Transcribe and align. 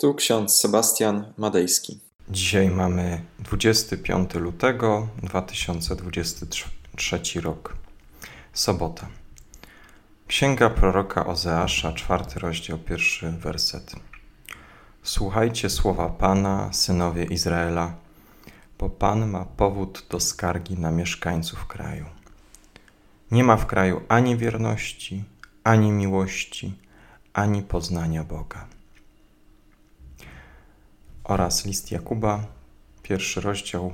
Tu 0.00 0.14
ksiądz 0.14 0.56
Sebastian 0.56 1.32
Madejski. 1.38 2.00
Dzisiaj 2.28 2.70
mamy 2.70 3.24
25 3.38 4.34
lutego 4.34 5.08
2023 5.22 7.40
rok. 7.40 7.76
Sobota. 8.52 9.08
Księga 10.26 10.70
proroka 10.70 11.26
Ozeasza, 11.26 11.92
czwarty 11.92 12.40
rozdział, 12.40 12.78
pierwszy 12.78 13.30
werset. 13.30 13.92
Słuchajcie 15.02 15.70
słowa 15.70 16.08
Pana, 16.08 16.72
synowie 16.72 17.24
Izraela, 17.24 17.94
bo 18.78 18.88
Pan 18.88 19.30
ma 19.30 19.44
powód 19.44 20.06
do 20.10 20.20
skargi 20.20 20.78
na 20.78 20.90
mieszkańców 20.90 21.66
kraju. 21.66 22.04
Nie 23.30 23.44
ma 23.44 23.56
w 23.56 23.66
kraju 23.66 24.00
ani 24.08 24.36
wierności, 24.36 25.24
ani 25.64 25.92
miłości, 25.92 26.78
ani 27.32 27.62
poznania 27.62 28.24
Boga 28.24 28.67
oraz 31.28 31.66
list 31.66 31.90
Jakuba, 31.90 32.46
pierwszy 33.02 33.40
rozdział, 33.40 33.92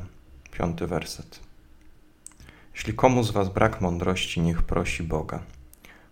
piąty 0.53 0.87
werset. 0.87 1.41
Jeśli 2.75 2.95
komu 2.95 3.23
z 3.23 3.31
Was 3.31 3.49
brak 3.49 3.81
mądrości, 3.81 4.41
niech 4.41 4.63
prosi 4.63 5.03
Boga, 5.03 5.43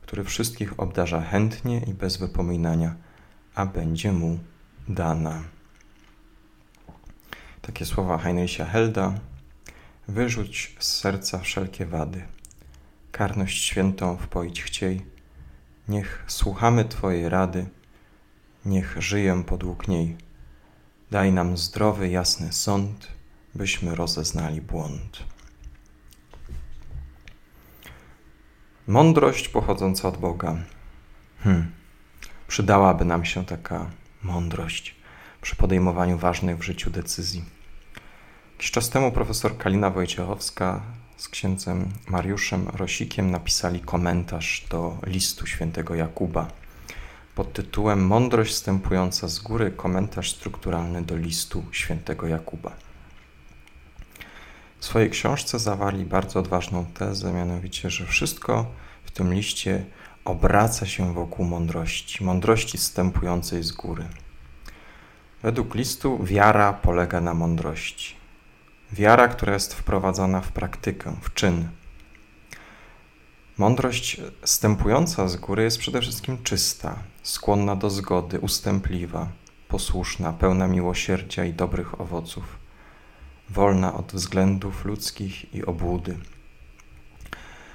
który 0.01 0.25
wszystkich 0.25 0.81
obdarza 0.81 1.21
chętnie 1.21 1.79
i 1.87 1.95
bez 1.95 2.17
wypominania, 2.17 2.95
a 3.55 3.67
będzie 3.67 4.13
mu 4.13 4.39
dana. 4.89 5.43
Takie 7.63 7.85
słowa 7.85 8.19
Heinricha 8.19 8.65
Helda. 8.65 9.15
Wyrzuć 10.09 10.77
z 10.79 10.97
serca 10.97 11.39
wszelkie 11.39 11.87
wady. 11.87 12.23
Karność 13.13 13.65
świętą 13.65 14.17
wpoić 14.17 14.63
chciej. 14.63 15.07
Niech 15.89 16.25
słuchamy 16.27 16.85
Twojej 16.85 17.29
rady. 17.29 17.67
Niech 18.65 18.97
żyję 18.99 19.45
podług 19.47 19.89
niej 19.89 20.17
Daj 21.13 21.33
nam 21.33 21.57
zdrowy, 21.57 22.09
jasny 22.09 22.53
sąd, 22.53 23.09
byśmy 23.55 23.95
rozeznali 23.95 24.61
błąd. 24.61 25.25
Mądrość 28.87 29.49
pochodząca 29.49 30.09
od 30.09 30.17
Boga. 30.17 30.57
Hmm. 31.41 31.73
Przydałaby 32.49 33.05
nam 33.05 33.25
się 33.25 33.45
taka 33.45 33.91
mądrość 34.23 34.97
przy 35.41 35.57
podejmowaniu 35.57 36.19
ważnych 36.19 36.59
w 36.59 36.63
życiu 36.63 36.91
decyzji. 36.91 37.45
Jakiś 38.53 38.71
czas 38.71 38.91
temu 38.91 39.13
profesor 39.13 39.59
Kalina 39.59 39.91
Wojciechowska 39.91 40.83
z 41.17 41.29
księdzem 41.29 41.93
Mariuszem 42.09 42.69
Rosikiem 42.69 43.31
napisali 43.31 43.81
komentarz 43.81 44.67
do 44.71 44.99
listu 45.07 45.47
świętego 45.47 45.95
Jakuba 45.95 46.62
pod 47.35 47.53
tytułem 47.53 48.07
Mądrość 48.07 48.53
wstępująca 48.53 49.29
z 49.29 49.39
góry 49.39 49.71
komentarz 49.71 50.31
strukturalny 50.31 51.03
do 51.03 51.17
listu 51.17 51.65
świętego 51.73 52.27
Jakuba. 52.27 52.73
W 54.79 54.85
swojej 54.85 55.11
książce 55.11 55.59
zawarli 55.59 56.05
bardzo 56.05 56.41
odważną 56.41 56.85
tezę, 56.85 57.33
mianowicie, 57.33 57.91
że 57.91 58.07
wszystko 58.07 58.67
w 59.05 59.11
tym 59.11 59.35
liście 59.35 59.85
obraca 60.25 60.87
się 60.87 61.15
wokół 61.15 61.45
mądrości, 61.45 62.25
mądrości 62.25 62.79
wstępującej 62.79 63.63
z 63.63 63.73
góry. 63.73 64.05
Według 65.43 65.75
listu 65.75 66.25
wiara 66.25 66.73
polega 66.73 67.21
na 67.21 67.35
mądrości. 67.35 68.17
Wiara, 68.93 69.29
która 69.29 69.53
jest 69.53 69.75
wprowadzona 69.75 70.41
w 70.41 70.53
praktykę, 70.53 71.17
w 71.23 71.35
czyn. 71.35 71.69
Mądrość 73.63 74.21
stępująca 74.45 75.29
z 75.29 75.37
góry 75.37 75.63
jest 75.63 75.79
przede 75.79 76.01
wszystkim 76.01 76.43
czysta, 76.43 76.99
skłonna 77.23 77.77
do 77.77 77.91
zgody, 77.91 78.41
ustępliwa, 78.41 79.29
posłuszna, 79.69 80.33
pełna 80.33 80.67
miłosierdzia 80.67 81.45
i 81.45 81.53
dobrych 81.53 82.01
owoców, 82.01 82.45
wolna 83.51 83.95
od 83.95 84.13
względów 84.13 84.85
ludzkich 84.85 85.55
i 85.55 85.65
obłudy. 85.65 86.19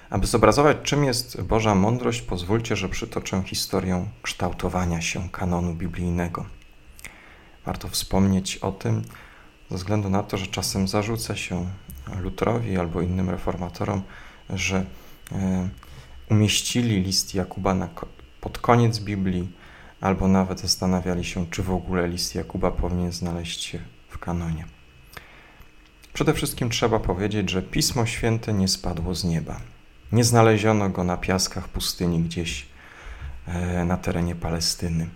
Aby 0.09 0.27
zobrazować, 0.27 0.77
czym 0.83 1.03
jest 1.03 1.41
Boża 1.41 1.75
mądrość, 1.75 2.21
pozwólcie, 2.21 2.75
że 2.75 2.89
przytoczę 2.89 3.43
historię 3.45 4.05
kształtowania 4.21 5.01
się 5.01 5.29
kanonu 5.29 5.73
biblijnego. 5.73 6.45
Warto 7.65 7.87
wspomnieć 7.87 8.57
o 8.57 8.71
tym, 8.71 9.01
ze 9.71 9.77
względu 9.77 10.09
na 10.09 10.23
to, 10.23 10.37
że 10.37 10.47
czasem 10.47 10.87
zarzuca 10.87 11.35
się 11.35 11.65
Lutrowi 12.21 12.77
albo 12.77 13.01
innym 13.01 13.29
reformatorom, 13.29 14.01
że 14.49 14.85
umieścili 16.29 17.01
list 17.01 17.35
Jakuba 17.35 17.73
na 17.73 17.89
pod 18.41 18.57
koniec 18.57 18.99
Biblii, 18.99 19.51
albo 20.01 20.27
nawet 20.27 20.59
zastanawiali 20.59 21.25
się, 21.25 21.47
czy 21.47 21.63
w 21.63 21.71
ogóle 21.71 22.07
list 22.07 22.35
Jakuba 22.35 22.71
powinien 22.71 23.11
znaleźć 23.11 23.63
się 23.63 23.79
w 24.09 24.17
kanonie. 24.17 24.65
Przede 26.13 26.33
wszystkim 26.33 26.69
trzeba 26.69 26.99
powiedzieć, 26.99 27.49
że 27.49 27.61
Pismo 27.61 28.05
Święte 28.05 28.53
nie 28.53 28.67
spadło 28.67 29.15
z 29.15 29.23
nieba. 29.23 29.59
Nie 30.11 30.23
znaleziono 30.23 30.89
go 30.89 31.03
na 31.03 31.17
piaskach 31.17 31.67
pustyni 31.67 32.19
gdzieś 32.19 32.65
e, 33.47 33.85
na 33.85 33.97
terenie 33.97 34.35
Palestyny. 34.35 35.09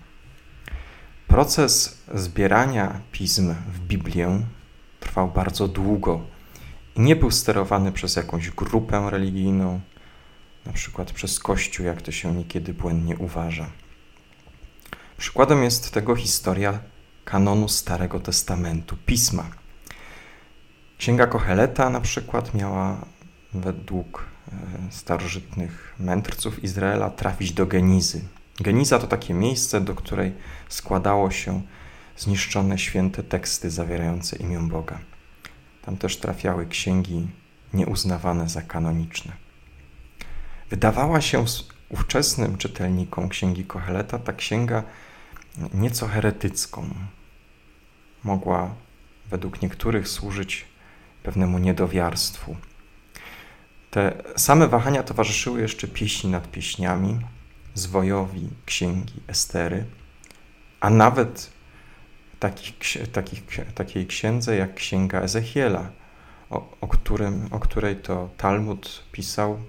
Proces 1.28 1.98
zbierania 2.14 3.02
pism 3.12 3.56
w 3.74 3.80
Biblię 3.80 4.42
trwał 5.00 5.28
bardzo 5.28 5.68
długo 5.68 6.22
i 6.96 7.02
nie 7.02 7.16
był 7.16 7.32
sterowany 7.32 7.92
przez 7.92 8.16
jakąś 8.16 8.50
grupę 8.50 9.08
religijną, 9.10 9.80
na 10.66 10.74
przykład 10.74 11.12
przez 11.12 11.40
Kościół, 11.40 11.86
jak 11.86 12.02
to 12.02 12.12
się 12.12 12.36
niekiedy 12.36 12.74
błędnie 12.74 13.18
uważa. 13.18 13.70
Przykładem 15.18 15.64
jest 15.64 15.92
tego 15.92 16.16
historia 16.16 16.80
kanonu 17.26 17.68
Starego 17.68 18.20
Testamentu, 18.20 18.98
Pisma. 19.06 19.46
Księga 20.98 21.28
Koheleta 21.28 21.90
na 21.90 22.02
przykład 22.02 22.54
miała 22.54 23.06
według 23.54 24.26
e, 24.52 24.92
starożytnych 24.92 25.96
mędrców 26.00 26.64
Izraela 26.64 27.10
trafić 27.10 27.52
do 27.52 27.66
Genizy. 27.66 28.22
Geniza 28.60 29.00
to 29.00 29.08
takie 29.08 29.34
miejsce, 29.34 29.82
do 29.82 29.96
której 29.96 30.34
składało 30.70 31.32
się 31.32 31.62
zniszczone 32.18 32.78
święte 32.78 33.24
teksty 33.24 33.70
zawierające 33.70 34.36
imię 34.36 34.60
Boga. 34.60 35.00
Tam 35.82 35.98
też 35.98 36.18
trafiały 36.18 36.66
księgi 36.66 37.28
nieuznawane 37.74 38.50
za 38.50 38.62
kanoniczne. 38.62 39.32
Wydawała 40.72 41.22
się 41.22 41.46
ówczesnym 41.90 42.58
czytelnikom 42.58 43.30
księgi 43.30 43.66
Koheleta 43.66 44.20
ta 44.20 44.34
księga 44.34 44.84
nieco 45.74 46.08
heretycką. 46.08 46.90
Mogła 48.24 48.76
według 49.30 49.62
niektórych 49.62 50.08
służyć 50.08 50.66
pewnemu 51.24 51.58
niedowiarstwu. 51.58 52.56
Te 53.92 54.24
same 54.38 54.68
wahania 54.68 55.04
towarzyszyły 55.04 55.62
jeszcze 55.62 55.88
pieśni 55.88 56.30
nad 56.30 56.52
pieśniami, 56.52 57.20
zwojowi 57.74 58.50
księgi 58.66 59.22
Estery, 59.28 59.86
a 60.80 60.90
nawet 60.90 61.50
takich, 62.40 62.76
takich, 63.12 63.44
takiej 63.76 64.08
księdze 64.08 64.56
jak 64.56 64.74
księga 64.74 65.22
Ezechiela, 65.22 65.90
o, 66.50 66.78
o, 66.82 66.88
którym, 66.88 67.48
o 67.52 67.60
której 67.60 67.96
to 67.96 68.30
Talmud 68.38 69.04
pisał 69.12 69.60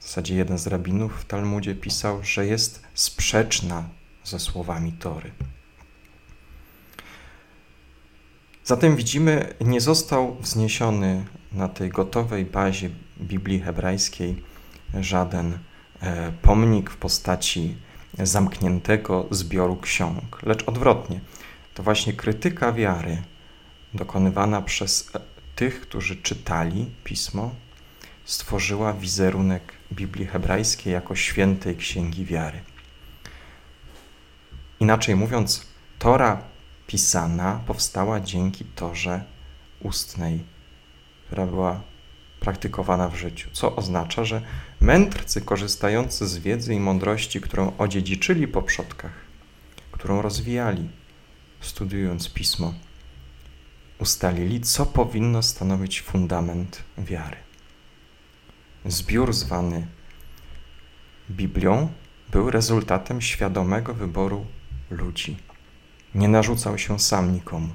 w 0.00 0.02
zasadzie 0.02 0.34
jeden 0.34 0.58
z 0.58 0.66
rabinów 0.66 1.20
w 1.20 1.24
Talmudzie 1.24 1.74
pisał, 1.74 2.24
że 2.24 2.46
jest 2.46 2.82
sprzeczna 2.94 3.88
ze 4.24 4.38
słowami 4.38 4.92
Tory. 4.92 5.30
Zatem 8.64 8.96
widzimy, 8.96 9.54
nie 9.60 9.80
został 9.80 10.36
wzniesiony 10.40 11.24
na 11.52 11.68
tej 11.68 11.88
gotowej 11.88 12.44
bazie 12.44 12.90
Biblii 13.20 13.60
hebrajskiej 13.60 14.42
żaden 15.00 15.58
e, 16.00 16.32
pomnik 16.42 16.90
w 16.90 16.96
postaci 16.96 17.76
zamkniętego 18.18 19.26
zbioru 19.30 19.76
ksiąg, 19.76 20.42
lecz 20.42 20.68
odwrotnie. 20.68 21.20
To 21.74 21.82
właśnie 21.82 22.12
krytyka 22.12 22.72
wiary 22.72 23.22
dokonywana 23.94 24.62
przez 24.62 25.10
e, 25.14 25.20
tych, 25.56 25.80
którzy 25.80 26.16
czytali 26.16 26.90
pismo, 27.04 27.54
stworzyła 28.30 28.92
wizerunek 28.92 29.72
Biblii 29.92 30.26
Hebrajskiej 30.26 30.92
jako 30.92 31.16
świętej 31.16 31.76
księgi 31.76 32.24
wiary. 32.24 32.60
Inaczej 34.80 35.16
mówiąc, 35.16 35.66
Tora 35.98 36.42
pisana 36.86 37.60
powstała 37.66 38.20
dzięki 38.20 38.64
Torze 38.64 39.24
ustnej, 39.80 40.44
która 41.26 41.46
była 41.46 41.80
praktykowana 42.40 43.08
w 43.08 43.16
życiu, 43.16 43.50
co 43.52 43.76
oznacza, 43.76 44.24
że 44.24 44.42
mędrcy 44.80 45.40
korzystający 45.40 46.26
z 46.26 46.38
wiedzy 46.38 46.74
i 46.74 46.80
mądrości, 46.80 47.40
którą 47.40 47.76
odziedziczyli 47.78 48.48
po 48.48 48.62
przodkach, 48.62 49.12
którą 49.92 50.22
rozwijali, 50.22 50.88
studiując 51.60 52.32
pismo, 52.32 52.74
ustalili, 53.98 54.60
co 54.60 54.86
powinno 54.86 55.42
stanowić 55.42 56.00
fundament 56.02 56.82
wiary. 56.98 57.49
Zbiór 58.86 59.32
zwany 59.32 59.86
Biblią 61.30 61.92
był 62.30 62.50
rezultatem 62.50 63.20
świadomego 63.20 63.94
wyboru 63.94 64.46
ludzi. 64.90 65.36
nie 66.14 66.28
narzucał 66.28 66.78
się 66.78 66.98
sam 66.98 67.32
nikomu. 67.32 67.68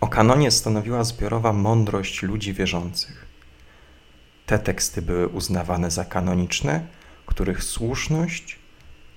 O 0.00 0.08
kanonie 0.08 0.50
stanowiła 0.50 1.04
zbiorowa 1.04 1.52
mądrość 1.52 2.22
ludzi 2.22 2.52
wierzących. 2.52 3.26
Te 4.46 4.58
teksty 4.58 5.02
były 5.02 5.28
uznawane 5.28 5.90
za 5.90 6.04
kanoniczne, 6.04 6.86
których 7.26 7.62
słuszność, 7.62 8.58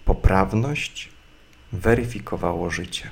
poprawność 0.06 1.10
weryfikowało 1.72 2.70
życie. 2.70 3.10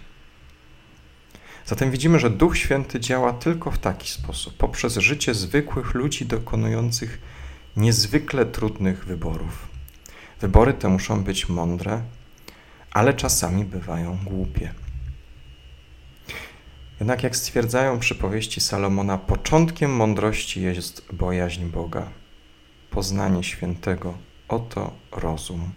Zatem 1.65 1.91
widzimy, 1.91 2.19
że 2.19 2.29
Duch 2.29 2.57
Święty 2.57 2.99
działa 2.99 3.33
tylko 3.33 3.71
w 3.71 3.77
taki 3.77 4.09
sposób, 4.09 4.57
poprzez 4.57 4.97
życie 4.97 5.33
zwykłych 5.33 5.93
ludzi 5.93 6.25
dokonujących 6.25 7.19
niezwykle 7.77 8.45
trudnych 8.45 9.05
wyborów. 9.05 9.67
Wybory 10.41 10.73
te 10.73 10.89
muszą 10.89 11.23
być 11.23 11.49
mądre, 11.49 12.01
ale 12.91 13.13
czasami 13.13 13.65
bywają 13.65 14.17
głupie. 14.25 14.73
Jednak 16.99 17.23
jak 17.23 17.35
stwierdzają 17.35 17.99
przypowieści 17.99 18.61
Salomona, 18.61 19.17
początkiem 19.17 19.95
mądrości 19.95 20.61
jest 20.61 21.13
bojaźń 21.13 21.65
Boga, 21.65 22.09
poznanie 22.89 23.43
świętego, 23.43 24.17
oto 24.47 24.93
rozum. 25.11 25.71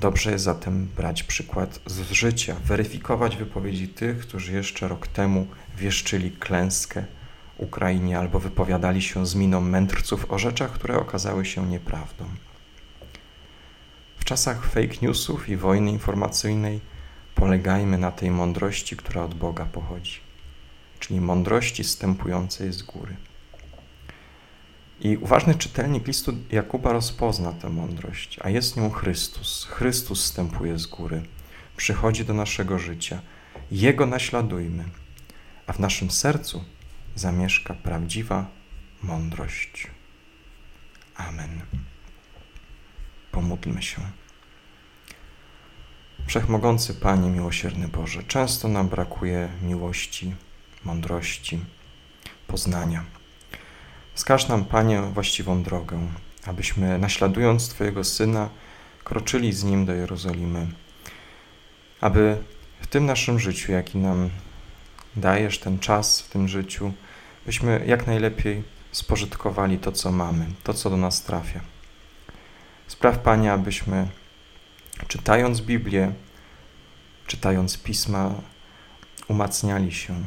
Dobrze 0.00 0.32
jest 0.32 0.44
zatem 0.44 0.86
brać 0.96 1.22
przykład 1.22 1.80
z 1.86 2.10
życia, 2.10 2.56
weryfikować 2.64 3.36
wypowiedzi 3.36 3.88
tych, 3.88 4.18
którzy 4.18 4.52
jeszcze 4.52 4.88
rok 4.88 5.06
temu 5.06 5.46
wieszczyli 5.76 6.30
klęskę 6.30 7.04
Ukrainie 7.60 8.18
albo 8.18 8.40
wypowiadali 8.40 9.02
się 9.02 9.26
z 9.26 9.34
miną 9.34 9.60
mędrców 9.60 10.32
o 10.32 10.38
rzeczach, 10.38 10.72
które 10.72 10.98
okazały 10.98 11.44
się 11.44 11.66
nieprawdą. 11.66 12.24
W 14.18 14.24
czasach 14.24 14.64
fake 14.64 14.96
newsów 15.02 15.48
i 15.48 15.56
wojny 15.56 15.90
informacyjnej 15.90 16.80
polegajmy 17.34 17.98
na 17.98 18.10
tej 18.10 18.30
mądrości, 18.30 18.96
która 18.96 19.22
od 19.22 19.34
Boga 19.34 19.64
pochodzi, 19.64 20.20
czyli 21.00 21.20
mądrości 21.20 21.84
stępującej 21.84 22.72
z 22.72 22.82
góry. 22.82 23.16
I 25.00 25.16
uważny 25.16 25.54
czytelnik 25.54 26.06
listu 26.06 26.32
Jakuba 26.50 26.92
rozpozna 26.92 27.52
tę 27.52 27.68
mądrość, 27.68 28.38
a 28.42 28.50
jest 28.50 28.76
nią 28.76 28.90
Chrystus. 28.90 29.64
Chrystus 29.70 30.24
stępuje 30.24 30.78
z 30.78 30.86
góry, 30.86 31.22
przychodzi 31.76 32.24
do 32.24 32.34
naszego 32.34 32.78
życia. 32.78 33.20
Jego 33.70 34.06
naśladujmy, 34.06 34.84
a 35.66 35.72
w 35.72 35.78
naszym 35.78 36.10
sercu 36.10 36.64
zamieszka 37.20 37.74
prawdziwa 37.74 38.46
mądrość. 39.02 39.86
Amen. 41.16 41.60
Pomódlmy 43.32 43.82
się. 43.82 44.00
Wszechmogący 46.26 46.94
Panie, 46.94 47.30
miłosierny 47.30 47.88
Boże, 47.88 48.22
często 48.22 48.68
nam 48.68 48.88
brakuje 48.88 49.48
miłości, 49.62 50.34
mądrości, 50.84 51.64
poznania. 52.46 53.04
Wskaż 54.14 54.48
nam, 54.48 54.64
Panie, 54.64 55.02
właściwą 55.02 55.62
drogę, 55.62 56.08
abyśmy, 56.46 56.98
naśladując 56.98 57.68
Twojego 57.68 58.04
Syna, 58.04 58.48
kroczyli 59.04 59.52
z 59.52 59.64
Nim 59.64 59.86
do 59.86 59.94
Jerozolimy, 59.94 60.66
aby 62.00 62.36
w 62.80 62.86
tym 62.86 63.06
naszym 63.06 63.40
życiu, 63.40 63.72
jaki 63.72 63.98
nam 63.98 64.30
dajesz, 65.16 65.58
ten 65.58 65.78
czas 65.78 66.20
w 66.20 66.28
tym 66.28 66.48
życiu, 66.48 66.92
byśmy 67.50 67.84
jak 67.86 68.06
najlepiej 68.06 68.62
spożytkowali 68.92 69.78
to, 69.78 69.92
co 69.92 70.12
mamy, 70.12 70.46
to, 70.64 70.74
co 70.74 70.90
do 70.90 70.96
nas 70.96 71.22
trafia. 71.22 71.60
Spraw, 72.86 73.18
Panie, 73.18 73.52
abyśmy 73.52 74.08
czytając 75.08 75.60
Biblię, 75.60 76.12
czytając 77.26 77.78
pisma, 77.82 78.34
umacniali 79.28 79.92
się, 79.92 80.24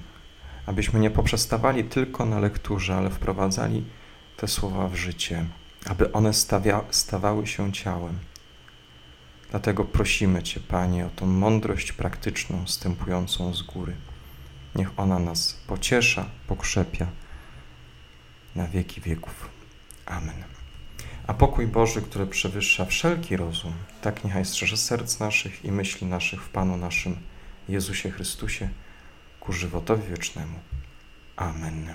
abyśmy 0.65 0.99
nie 0.99 1.11
poprzestawali 1.11 1.83
tylko 1.83 2.25
na 2.25 2.39
lekturze, 2.39 2.95
ale 2.95 3.09
wprowadzali 3.09 3.83
te 4.37 4.47
słowa 4.47 4.87
w 4.87 4.95
życie, 4.95 5.45
aby 5.85 6.11
one 6.11 6.33
stawia, 6.33 6.83
stawały 6.89 7.47
się 7.47 7.71
ciałem. 7.71 8.19
Dlatego 9.51 9.85
prosimy 9.85 10.43
Cię, 10.43 10.59
Panie, 10.59 11.05
o 11.05 11.09
tą 11.09 11.25
mądrość 11.25 11.91
praktyczną, 11.91 12.67
stępującą 12.67 13.53
z 13.53 13.61
góry. 13.61 13.95
Niech 14.75 14.99
ona 14.99 15.19
nas 15.19 15.53
pociesza, 15.67 16.25
pokrzepia 16.47 17.07
na 18.55 18.67
wieki 18.67 19.01
wieków. 19.01 19.49
Amen. 20.05 20.43
A 21.27 21.33
pokój 21.33 21.67
Boży, 21.67 22.01
który 22.01 22.27
przewyższa 22.27 22.85
wszelki 22.85 23.37
rozum, 23.37 23.73
tak 24.01 24.23
niechaj 24.23 24.45
strzeże 24.45 24.77
serc 24.77 25.19
naszych 25.19 25.65
i 25.65 25.71
myśli 25.71 26.07
naszych 26.07 26.43
w 26.43 26.49
Panu 26.49 26.77
naszym 26.77 27.15
Jezusie 27.69 28.11
Chrystusie 28.11 28.69
ku 29.39 29.53
żywotowi 29.53 30.09
wiecznemu. 30.09 30.59
Amen. 31.35 31.93